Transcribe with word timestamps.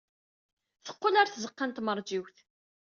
Teqqel 0.85 1.15
ɣer 1.17 1.27
tzeɣɣa 1.29 1.65
n 1.65 1.71
tmeṛjiwt. 1.71 2.37